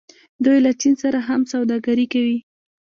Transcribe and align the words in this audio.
دوی 0.43 0.57
له 0.65 0.71
چین 0.81 0.93
سره 1.03 1.19
هم 1.27 1.41
سوداګري 1.53 2.05
کوي. 2.13 2.37